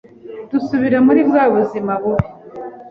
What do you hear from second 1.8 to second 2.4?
bubi,